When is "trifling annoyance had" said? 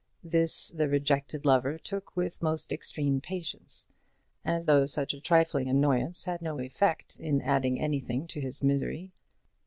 5.21-6.41